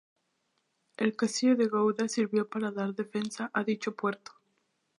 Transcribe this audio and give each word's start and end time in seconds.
El 0.97 1.15
castillo 1.15 1.55
de 1.55 1.67
Gouda 1.67 2.07
sirvió 2.09 2.49
para 2.49 2.71
dar 2.71 2.95
defensa 2.95 3.51
a 3.53 3.63
dicho 3.63 3.95
puerto. 3.95 4.31